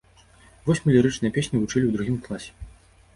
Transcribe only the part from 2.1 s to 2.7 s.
класе.